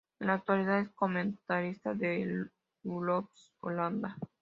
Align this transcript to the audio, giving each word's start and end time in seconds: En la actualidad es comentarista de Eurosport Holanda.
En 0.19 0.25
la 0.29 0.33
actualidad 0.33 0.79
es 0.79 0.89
comentarista 0.95 1.93
de 1.93 2.49
Eurosport 2.83 3.29
Holanda. 3.59 4.17